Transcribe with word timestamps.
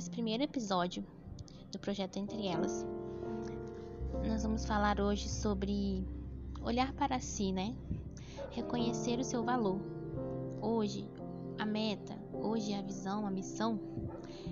primeiro 0.00 0.42
episódio 0.42 1.04
do 1.70 1.78
projeto 1.78 2.16
Entre 2.16 2.46
Elas. 2.46 2.86
Nós 4.26 4.42
vamos 4.42 4.64
falar 4.64 4.98
hoje 4.98 5.28
sobre 5.28 6.02
olhar 6.62 6.94
para 6.94 7.20
si, 7.20 7.52
né? 7.52 7.76
Reconhecer 8.52 9.18
o 9.18 9.24
seu 9.24 9.44
valor. 9.44 9.78
Hoje, 10.62 11.06
a 11.58 11.66
meta, 11.66 12.18
hoje 12.32 12.72
a 12.72 12.80
visão, 12.80 13.26
a 13.26 13.30
missão 13.30 13.78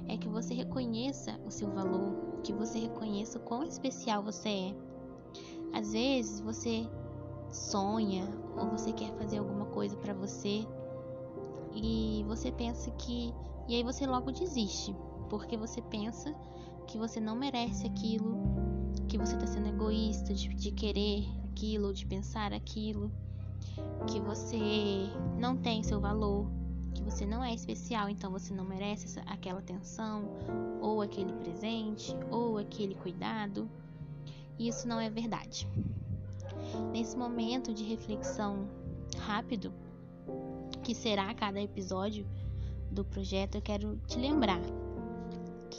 é 0.09 0.19
que 0.19 0.29
você 0.29 0.53
reconheça 0.53 1.41
o 1.47 1.51
seu 1.51 1.71
valor, 1.71 2.43
que 2.45 2.53
você 2.53 2.79
reconheça 2.79 3.39
o 3.39 3.43
quão 3.43 3.65
especial 3.65 4.23
você 4.23 4.49
é. 4.51 4.75
Às 5.73 5.93
vezes 5.93 6.41
você 6.43 6.87
sonha 7.51 8.29
ou 8.59 8.69
você 8.69 8.93
quer 8.93 9.11
fazer 9.15 9.39
alguma 9.39 9.65
coisa 9.65 9.97
para 9.97 10.13
você 10.13 10.67
e 11.75 12.23
você 12.29 12.53
pensa 12.53 12.91
que 12.91 13.33
e 13.67 13.75
aí 13.77 13.83
você 13.83 14.07
logo 14.07 14.33
desiste, 14.33 14.95
porque 15.31 15.57
você 15.57 15.81
pensa 15.81 16.35
que 16.89 16.99
você 16.99 17.21
não 17.21 17.37
merece 17.37 17.87
aquilo, 17.87 18.37
que 19.09 19.17
você 19.17 19.35
está 19.35 19.47
sendo 19.47 19.69
egoísta 19.69 20.35
de, 20.35 20.49
de 20.49 20.73
querer 20.73 21.25
aquilo, 21.45 21.95
de 21.95 22.05
pensar 22.05 22.53
aquilo, 22.53 23.11
que 24.09 24.21
você 24.21 25.09
não 25.39 25.57
tem 25.57 25.85
seu 25.85 26.01
valor, 26.01 26.51
que 26.93 27.03
você 27.03 27.25
não 27.25 27.45
é 27.45 27.55
especial, 27.55 28.09
então 28.09 28.33
você 28.33 28.53
não 28.53 28.65
merece 28.65 29.07
essa, 29.07 29.21
aquela 29.21 29.61
atenção, 29.61 30.25
ou 30.81 31.01
aquele 31.01 31.33
presente, 31.35 32.13
ou 32.29 32.59
aquele 32.59 32.97
cuidado. 32.97 33.71
Isso 34.59 34.89
não 34.89 35.01
é 35.01 35.09
verdade. 35.09 35.67
Nesse 36.93 37.17
momento 37.17 37.73
de 37.73 37.85
reflexão 37.85 38.69
rápido, 39.17 39.73
que 40.83 40.95
será 40.95 41.33
cada 41.35 41.61
episódio 41.61 42.27
do 42.91 43.05
projeto, 43.05 43.55
eu 43.55 43.63
quero 43.63 43.97
te 44.09 44.19
lembrar 44.19 44.61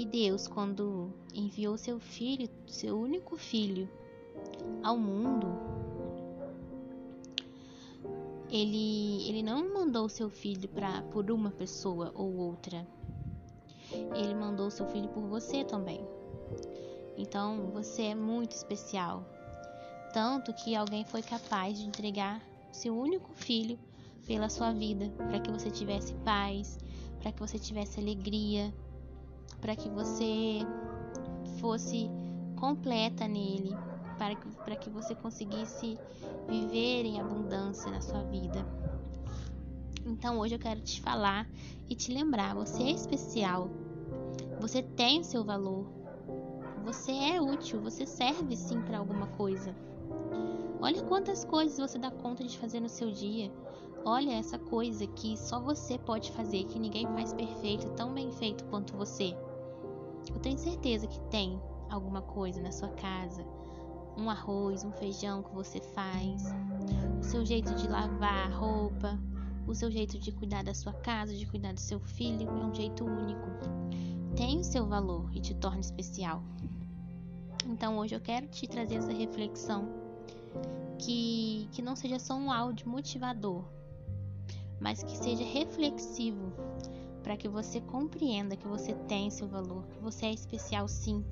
que 0.01 0.05
Deus, 0.05 0.47
quando 0.47 1.13
enviou 1.31 1.77
seu 1.77 1.99
filho, 1.99 2.49
seu 2.65 2.99
único 2.99 3.37
filho, 3.37 3.87
ao 4.81 4.97
mundo, 4.97 5.47
ele, 8.49 9.29
ele 9.29 9.43
não 9.43 9.71
mandou 9.71 10.09
seu 10.09 10.27
filho 10.27 10.67
para 10.69 11.03
por 11.03 11.29
uma 11.29 11.51
pessoa 11.51 12.11
ou 12.15 12.35
outra. 12.35 12.87
Ele 14.15 14.33
mandou 14.33 14.71
seu 14.71 14.87
filho 14.87 15.07
por 15.09 15.21
você 15.21 15.63
também. 15.63 16.03
Então, 17.15 17.69
você 17.71 18.05
é 18.05 18.15
muito 18.15 18.53
especial. 18.53 19.23
Tanto 20.15 20.51
que 20.51 20.75
alguém 20.75 21.05
foi 21.05 21.21
capaz 21.21 21.77
de 21.77 21.85
entregar 21.85 22.41
seu 22.71 22.97
único 22.97 23.31
filho 23.33 23.77
pela 24.25 24.49
sua 24.49 24.71
vida, 24.71 25.11
para 25.15 25.39
que 25.39 25.51
você 25.51 25.69
tivesse 25.69 26.15
paz, 26.25 26.79
para 27.19 27.31
que 27.31 27.39
você 27.39 27.59
tivesse 27.59 27.99
alegria, 27.99 28.73
para 29.61 29.75
que 29.75 29.87
você 29.87 30.65
fosse 31.59 32.09
completa 32.55 33.27
nele, 33.27 33.77
para 34.17 34.35
que, 34.35 34.47
para 34.65 34.75
que 34.75 34.89
você 34.89 35.15
conseguisse 35.15 35.97
viver 36.49 37.05
em 37.05 37.21
abundância 37.21 37.91
na 37.91 38.01
sua 38.01 38.23
vida. 38.23 38.65
Então 40.05 40.39
hoje 40.39 40.55
eu 40.55 40.59
quero 40.59 40.81
te 40.81 40.99
falar 40.99 41.47
e 41.87 41.95
te 41.95 42.11
lembrar: 42.11 42.55
você 42.55 42.83
é 42.83 42.91
especial, 42.91 43.69
você 44.59 44.81
tem 44.81 45.19
o 45.19 45.23
seu 45.23 45.43
valor, 45.43 45.85
você 46.83 47.11
é 47.11 47.39
útil, 47.39 47.79
você 47.79 48.05
serve 48.05 48.55
sim 48.55 48.81
para 48.81 48.97
alguma 48.97 49.27
coisa. 49.27 49.75
Olha 50.81 51.03
quantas 51.03 51.45
coisas 51.45 51.77
você 51.77 51.99
dá 51.99 52.09
conta 52.09 52.43
de 52.43 52.57
fazer 52.57 52.79
no 52.79 52.89
seu 52.89 53.11
dia. 53.11 53.51
Olha 54.03 54.31
essa 54.31 54.57
coisa 54.57 55.05
que 55.05 55.37
só 55.37 55.59
você 55.59 55.99
pode 55.99 56.31
fazer, 56.31 56.63
que 56.63 56.79
ninguém 56.79 57.05
faz 57.05 57.33
perfeito, 57.33 57.87
tão 57.91 58.11
bem 58.11 58.31
feito 58.31 58.63
quanto 58.65 58.97
você. 58.97 59.35
Eu 60.33 60.39
tenho 60.39 60.57
certeza 60.57 61.07
que 61.07 61.19
tem 61.29 61.59
alguma 61.89 62.21
coisa 62.21 62.61
na 62.61 62.71
sua 62.71 62.89
casa, 62.89 63.45
um 64.17 64.29
arroz, 64.29 64.83
um 64.83 64.91
feijão 64.91 65.43
que 65.43 65.53
você 65.53 65.79
faz, 65.79 66.43
o 67.19 67.23
seu 67.23 67.45
jeito 67.45 67.73
de 67.75 67.87
lavar 67.87 68.51
a 68.51 68.55
roupa, 68.55 69.19
o 69.67 69.75
seu 69.75 69.91
jeito 69.91 70.17
de 70.17 70.31
cuidar 70.31 70.63
da 70.63 70.73
sua 70.73 70.93
casa, 70.93 71.35
de 71.35 71.45
cuidar 71.45 71.73
do 71.73 71.79
seu 71.79 71.99
filho, 71.99 72.49
é 72.49 72.65
um 72.65 72.73
jeito 72.73 73.05
único. 73.05 73.47
Tem 74.35 74.59
o 74.59 74.63
seu 74.63 74.85
valor 74.85 75.29
e 75.33 75.39
te 75.39 75.53
torna 75.53 75.81
especial. 75.81 76.41
Então 77.65 77.97
hoje 77.97 78.15
eu 78.15 78.19
quero 78.19 78.47
te 78.47 78.67
trazer 78.67 78.95
essa 78.95 79.13
reflexão 79.13 79.87
que, 80.97 81.67
que 81.71 81.81
não 81.81 81.95
seja 81.95 82.19
só 82.19 82.35
um 82.35 82.51
áudio 82.51 82.87
motivador, 82.89 83.63
mas 84.79 85.03
que 85.03 85.15
seja 85.17 85.43
reflexivo 85.43 86.51
para 87.21 87.37
que 87.37 87.47
você 87.47 87.79
compreenda 87.81 88.55
que 88.55 88.67
você 88.67 88.93
tem 88.93 89.29
seu 89.29 89.47
valor, 89.47 89.85
que 89.87 89.99
você 89.99 90.27
é 90.27 90.33
especial 90.33 90.87
sim, 90.87 91.23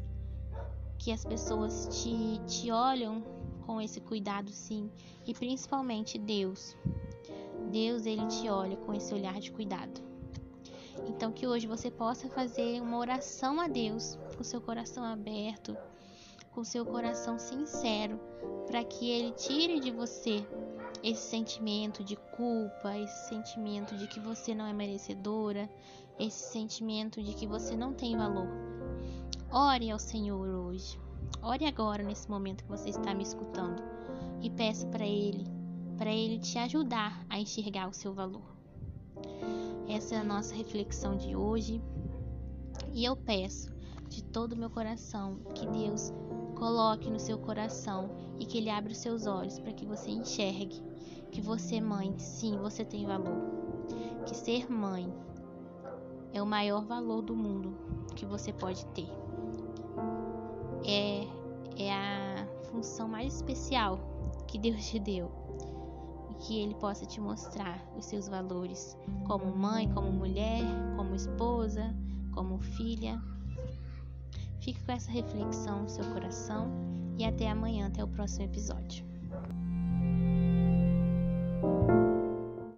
que 0.97 1.11
as 1.11 1.23
pessoas 1.23 1.87
te, 1.91 2.39
te 2.47 2.71
olham 2.71 3.23
com 3.65 3.81
esse 3.81 4.01
cuidado 4.01 4.51
sim, 4.51 4.89
e 5.25 5.33
principalmente 5.33 6.17
Deus. 6.17 6.75
Deus 7.71 8.05
ele 8.05 8.25
te 8.27 8.49
olha 8.49 8.77
com 8.77 8.93
esse 8.93 9.13
olhar 9.13 9.39
de 9.39 9.51
cuidado. 9.51 10.01
Então 11.07 11.31
que 11.31 11.47
hoje 11.47 11.67
você 11.67 11.89
possa 11.89 12.29
fazer 12.29 12.81
uma 12.81 12.97
oração 12.97 13.59
a 13.59 13.67
Deus 13.67 14.17
com 14.35 14.43
seu 14.43 14.59
coração 14.59 15.03
aberto, 15.03 15.77
com 16.59 16.63
seu 16.65 16.85
coração 16.85 17.39
sincero, 17.39 18.19
para 18.67 18.83
que 18.83 19.09
ele 19.09 19.31
tire 19.31 19.79
de 19.79 19.91
você 19.91 20.45
esse 21.01 21.21
sentimento 21.21 22.03
de 22.03 22.17
culpa, 22.17 22.97
esse 22.97 23.29
sentimento 23.29 23.95
de 23.95 24.05
que 24.07 24.19
você 24.19 24.53
não 24.53 24.65
é 24.65 24.73
merecedora, 24.73 25.69
esse 26.19 26.51
sentimento 26.51 27.23
de 27.23 27.33
que 27.33 27.47
você 27.47 27.77
não 27.77 27.93
tem 27.93 28.17
valor. 28.17 28.49
Ore 29.49 29.89
ao 29.89 29.97
Senhor 29.97 30.49
hoje. 30.49 30.99
Ore 31.41 31.63
agora 31.63 32.03
nesse 32.03 32.29
momento 32.29 32.65
que 32.65 32.69
você 32.69 32.89
está 32.89 33.13
me 33.13 33.23
escutando 33.23 33.81
e 34.41 34.49
peça 34.49 34.85
para 34.87 35.05
ele, 35.05 35.47
para 35.97 36.11
ele 36.11 36.39
te 36.39 36.57
ajudar 36.57 37.25
a 37.29 37.39
enxergar 37.39 37.87
o 37.87 37.93
seu 37.93 38.13
valor. 38.13 38.43
Essa 39.87 40.15
é 40.15 40.17
a 40.17 40.25
nossa 40.25 40.53
reflexão 40.53 41.15
de 41.15 41.37
hoje. 41.37 41.81
E 42.91 43.05
eu 43.05 43.15
peço 43.15 43.71
de 44.09 44.21
todo 44.23 44.53
o 44.53 44.57
meu 44.57 44.69
coração 44.69 45.37
que 45.55 45.65
Deus 45.65 46.11
coloque 46.59 47.09
no 47.09 47.19
seu 47.19 47.39
coração 47.39 48.09
e 48.37 48.45
que 48.45 48.57
ele 48.57 48.69
abra 48.69 48.91
os 48.91 48.97
seus 48.97 49.25
olhos 49.25 49.57
para 49.57 49.73
que 49.73 49.85
você 49.85 50.11
enxergue 50.11 50.83
que 51.31 51.41
você, 51.41 51.79
mãe, 51.79 52.17
sim, 52.17 52.57
você 52.57 52.83
tem 52.83 53.05
valor. 53.05 53.37
Que 54.25 54.35
ser 54.35 54.71
mãe 54.71 55.11
é 56.33 56.41
o 56.41 56.45
maior 56.45 56.85
valor 56.85 57.21
do 57.21 57.35
mundo 57.35 57.75
que 58.15 58.25
você 58.25 58.51
pode 58.51 58.85
ter. 58.87 59.07
É, 60.85 61.27
é 61.77 61.93
a 61.93 62.47
função 62.71 63.07
mais 63.07 63.35
especial 63.35 63.99
que 64.47 64.57
Deus 64.57 64.85
te 64.87 64.99
deu. 64.99 65.31
E 66.31 66.33
que 66.35 66.59
Ele 66.59 66.75
possa 66.75 67.05
te 67.05 67.21
mostrar 67.21 67.83
os 67.97 68.05
seus 68.05 68.27
valores 68.27 68.97
como 69.25 69.55
mãe, 69.55 69.91
como 69.91 70.11
mulher, 70.11 70.63
como 70.95 71.15
esposa, 71.15 71.95
como 72.33 72.59
filha. 72.59 73.21
Fique 74.59 74.83
com 74.83 74.91
essa 74.91 75.11
reflexão 75.11 75.83
no 75.83 75.89
seu 75.89 76.03
coração 76.13 76.69
e 77.17 77.25
até 77.25 77.49
amanhã, 77.49 77.87
até 77.87 78.03
o 78.03 78.07
próximo 78.07 78.45
episódio. 78.45 79.05